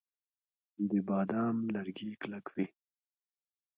[0.89, 2.65] د بادام لرګي کلک وي.